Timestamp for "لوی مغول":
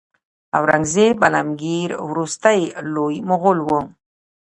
2.93-3.59